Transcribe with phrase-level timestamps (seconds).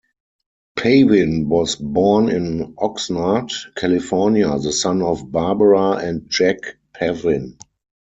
[0.77, 6.57] Pavin was born in Oxnard, California, the son of Barbara and Jack
[6.91, 7.55] Pavin.